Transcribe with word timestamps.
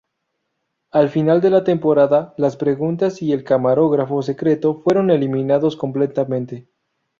Al 0.89 1.09
final 1.09 1.41
de 1.41 1.51
la 1.51 1.63
temporada, 1.63 2.33
las 2.35 2.57
preguntas 2.57 3.21
y 3.21 3.33
el 3.33 3.43
camarógrafo 3.43 4.23
secreto 4.23 4.81
fueron 4.83 5.11
eliminados 5.11 5.77
completamente. 5.77 6.67